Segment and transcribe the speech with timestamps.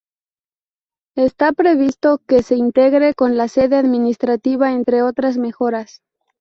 [1.15, 6.01] Está previsto que se integre con la sede administrativa, entre otras mejoras.